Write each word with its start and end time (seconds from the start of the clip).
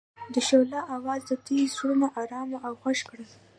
د 0.33 0.35
شعله 0.47 0.79
اواز 0.95 1.21
د 1.25 1.31
دوی 1.45 1.63
زړونه 1.75 2.07
ارامه 2.21 2.57
او 2.67 2.73
خوښ 2.81 2.99
کړل. 3.09 3.29